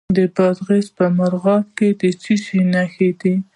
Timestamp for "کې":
1.77-1.87